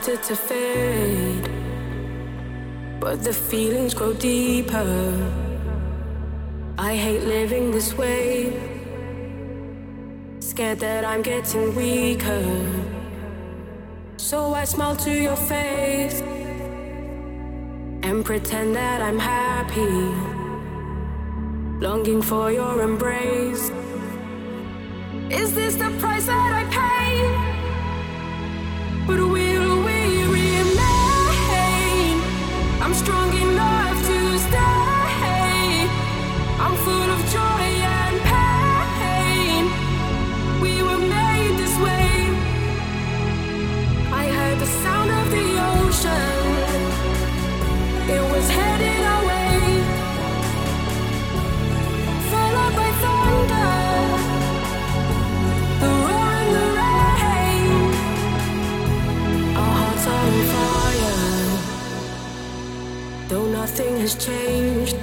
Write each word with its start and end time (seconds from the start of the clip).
started 0.00 0.22
to 0.22 0.36
fade, 0.36 1.50
but 3.00 3.22
the 3.22 3.32
feelings 3.32 3.92
grow 3.92 4.14
deeper. 4.14 5.30
I 6.78 6.96
hate 6.96 7.24
living 7.24 7.70
this 7.70 7.92
way, 7.98 8.50
scared 10.40 10.80
that 10.80 11.04
I'm 11.04 11.20
getting 11.20 11.74
weaker. 11.74 12.44
So 14.16 14.54
I 14.54 14.64
smile 14.64 14.96
to 14.96 15.12
your 15.12 15.36
face 15.36 16.22
and 18.02 18.24
pretend 18.24 18.76
that 18.76 19.02
I'm 19.02 19.18
happy, 19.18 19.96
longing 21.84 22.22
for 22.22 22.50
your 22.50 22.80
embrace. 22.80 23.70
Has 64.10 64.24
changed. 64.24 64.96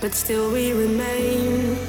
But 0.00 0.14
still 0.14 0.52
we 0.52 0.72
remain. 0.72 1.87